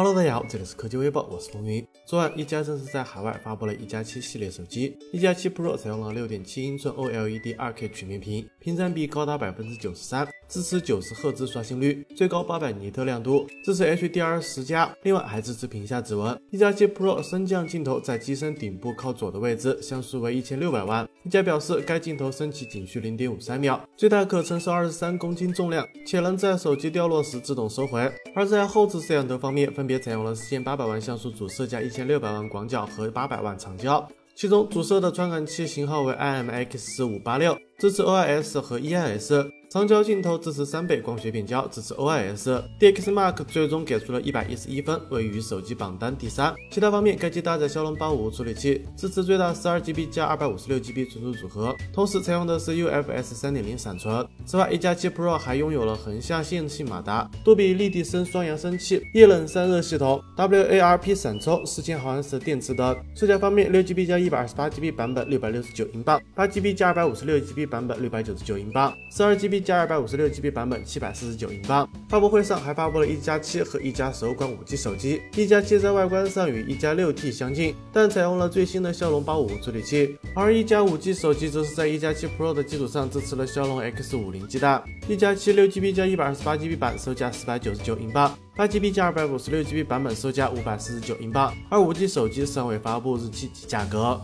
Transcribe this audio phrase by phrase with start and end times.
[0.00, 1.84] Hello，大家好，这里是科技微报，我是风云。
[2.08, 4.96] 昨晚，一加正式在海外发布了一加七系列手机。
[5.12, 16.34] 一加七 Pro 采用了6.7英寸 OLED 2K 曲面屏，屏占比高达百分之九十三，支持九十赫兹刷新率，最高八百尼特亮度，支持 HDR 十加，另外还支持屏下指纹。
[16.50, 21.06] 一加七 Pro 升降镜头在机身顶部靠左的位置，像素为一千六百万。
[21.24, 28.10] 一加表示，该镜头升起仅需零点五三秒，最大可承受二十三公斤重量，且能在手机掉落时自动收回。
[28.34, 39.57] 而在后置摄像头方面，分别采用了四千八百万像素主摄加一千六百万广角和八百万长焦，其中主摄的传感器型号为 IMX 五八六，支持 OIS 和 EIS。
[39.70, 46.54] 长焦镜头支持三倍光学变焦，支持 OIS，DxMark 最终给出了一百一十一分，位于手机榜单第三。
[46.70, 54.26] 其他方面，该机搭载骁龙八五五处理器，支持最大十二 GB 加二百五十六 GB 存储组合，同时采用的是 UFS 三点零闪存。
[54.46, 62.96] 此外，一加七 Pro 还拥有了横向线性马达、杜比立体声双扬声器、液冷散热系统、WARP 闪充、四千毫安时电池等。
[63.14, 69.57] 售价方面，六 GB 加一百二十八 GB 版本六百六十九英镑，八 GB 加二百五十六 GB 版本六百九十九英镑，十二 GB。
[69.58, 71.88] 一加二百五十六 GB 版本七百四十九英镑。
[72.08, 75.20] 发布会上还发布了一加七和一加首款五 G 手机。
[75.34, 80.16] 一加七在外观上与一加六 T 相近，但采用了最新的骁龙八五五处理器。
[80.32, 84.80] 而一加五 G 手机则是在一加七 Pro 的基础上支持了骁龙 X 五零基带。
[85.08, 91.52] 一加七六 GB 加一百二十八 GB 版售价四百九十九英镑，八 GB 加二百五十六 GB 版本售价五百四十九英镑。
[91.68, 94.20] 而五 G 手机尚未发布日期及价格。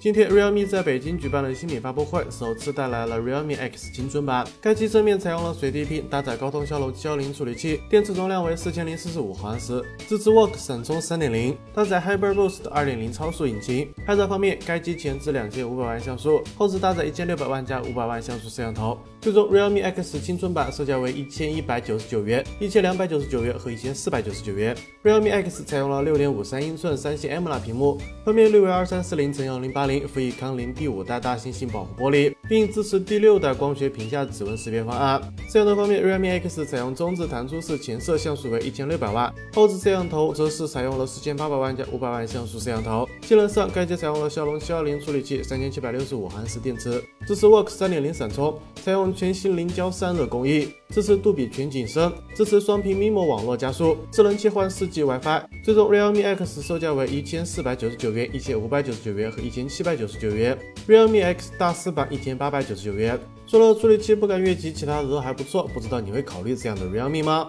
[0.00, 4.46] 今天，realme 在北京举办了新品发布会，首次带来了 realme X 青春版。
[4.60, 13.92] 该机正面采用了水滴屏，搭载高通骁龙七幺零处理器，电池容量为四千零四十五毫安时，支持 Work 闪充三点零，搭载 Hyper Boost 二点零超速引擎。
[14.06, 18.96] 拍照方面，该机前置两千五百万像素，后置搭载一千六百万加五百万像素摄像头。
[19.20, 24.76] 最终，realme X 青春版售价为一千一百九十九元、一千两百九十九元和一千四百九十九元。
[25.02, 29.87] realme X 采用了六点五三英寸三星 AMOLED 屏幕，分辨率为二三四零乘幺零八。
[30.06, 35.20] 辅以康宁第五代大猩猩保护玻璃，并支持第六代光学屏下指纹识别方案。
[35.46, 43.08] 摄像头方面，realme X 采用中置弹出式前摄像素为一千六百万，后置摄像头则是采用了四千八百万加五百万像素摄像头。
[43.22, 55.42] 性能上，该机采用了骁龙七二零处理器，三千七百六十五毫安时电池，支持 Work 三点零闪充，采用全新凝胶散热工艺，支持杜比全景声，支持双屏 MIMO 网络加速，智能切换 4G WiFi。
[55.64, 60.58] 最终，realme X 售价为一千四百九十九元、一千五百九十九元和一千七七百九十九元
[60.88, 63.16] ，realme X 大四版一千八百九十九元。
[63.46, 67.48] 除了处理器不敢越级，其他的都还不错，不知道你会考虑这样的 realme 吗？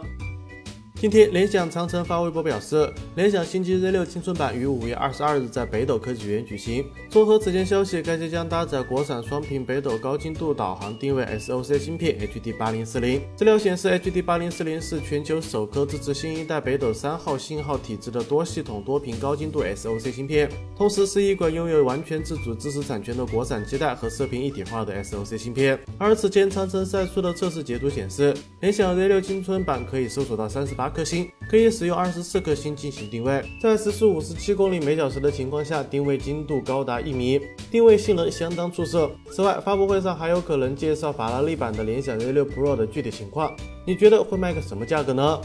[1.02, 6.86] 今天，联想长城发微博表示，联想新机 Z6 青春版于五月二十二日在北斗科技园举行。
[7.10, 13.22] 综合此前消息，该机将搭载国产双屏北斗高精度导航定位 SoC 芯片 HD 八零四零。
[13.38, 25.80] 资料显示，HD 八零四零是全球首颗支持新一代北斗三号信号体制的多系统多屏高精度 SoC 芯片，同时是一款拥有完全自主知识产权的国产基带和射频一体化的 SoC 芯片。
[25.98, 30.89] 而此前长城晒出的测试截图显示，联想 Z6 青春版可以搜索到三十八。
[30.90, 37.40] 颗星可以使用二十四颗星进行定位，在时速五十七公里每小时的情况下，定位精度高达一米，
[37.72, 39.10] 定位性能相当出色。
[39.32, 43.56] 此外，发布会上还有可能介绍法拉利版的联想 Z6 Pro 的具体情况，
[43.86, 45.40] 你觉得会卖个什么价格呢？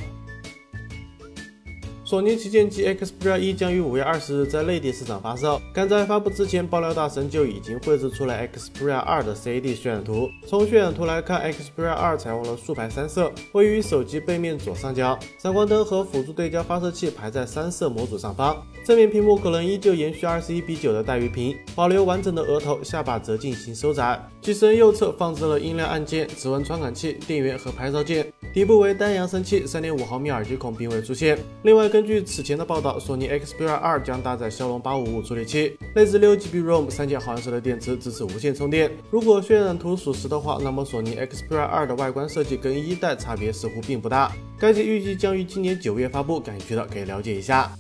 [2.07, 5.59] 索尼旗舰机 Xperia 一将于五月二十日在内地市场发售。
[5.73, 10.29] 赶在发布之前，爆料大神就已经绘制出了 Xperia 二的 CAD 渲染图。
[10.47, 18.63] 从渲染图来看，Xperia 二采用了竖排三摄，位于手机背面左上角，闪光灯和辅助对焦发射器排在三摄模组上方。
[18.85, 24.23] 正面屏幕可能依旧延续二十一比九的带鱼屏，保留完整的额头，下巴则进行收窄。
[24.43, 28.31] 机身右侧放置了音量按键、指纹传感器、电源和拍照键。
[28.53, 31.39] 底部为单扬声器，三点五毫米耳机孔并未出现。
[31.63, 38.91] 另外，根据此前的报道，索尼 Xperia 2将搭载骁龙八五五处理器，内置六 GB ROM，三千毫安时的电池，支持无线充电。
[39.11, 44.31] 如果渲染图属实的话，那么索尼 Xperia 2的外观设计跟一代差别似乎并不大。
[44.59, 47.71] 该机预计将于今年九月发布，感兴趣的可以了解一下。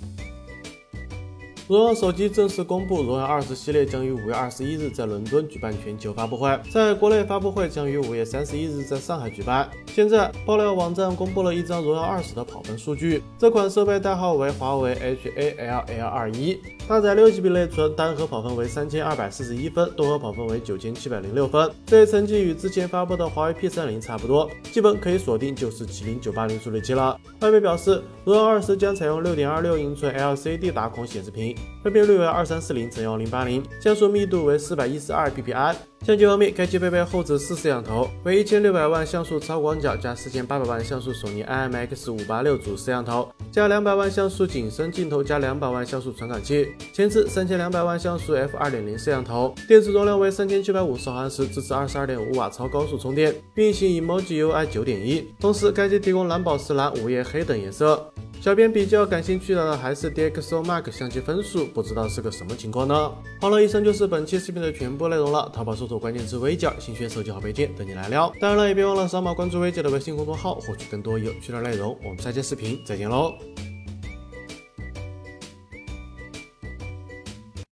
[1.66, 9.66] 荣耀手机正式公布，荣耀二十系列将于五月二十一日在伦敦举办全球发布会，在国内发布会将于五月三十一日在上海举办。
[9.86, 21.70] 现在爆料网站公布了一张荣耀二十的跑分数据，这款设备代号为华为 HALL21，搭载六 GB 内存，单核跑分为三千二百四十一分，多核跑分为九千七百零六分。
[21.86, 27.18] 这一成绩与之前发布的华为 P 三零差不多，基本可以锁定就是麒麟九八零处理器了。
[27.40, 31.53] 外媒表示，荣耀二十将采用六点二六英寸 LCD 打孔显示屏。
[31.82, 35.74] 分辨率为二三四零乘幺零八零，像素密度为四百一十二 PPI。
[36.04, 58.12] 相机方面，该机配备后置四摄像头，为一千六百万像素超广角加四千八百万像素索尼 IMX 五八六主摄像头，加两百万像素景深镜头加两百万像素传感器，前置三千两百万像素 f 二点零摄像头，电池容量为三千七百五十毫安时，支持二十二点五瓦超高速充电，运行 Emoji UI 九点一，同时该机提供蓝宝石蓝、午夜黑等颜色。
[58.44, 63.10] 小编比较感兴趣的还是 DxOMark 相机分数，不知道是个什么情况呢？
[63.40, 65.50] 好了，以上就是本期视频的全部内容了。
[65.50, 68.30] 淘宝搜索关键词“微件”，新学手机好配件等你来撩。
[68.38, 71.96] 当然了，也别忘了扫码关注微姐的微信公众号，获取更多有趣的内容。
[72.04, 73.32] 我们下期视频再见喽！